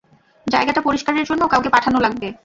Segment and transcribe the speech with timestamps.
[0.47, 2.27] জায়গাটা পরিষ্কারের জন্য কাউকে পাঠানো লাগবে।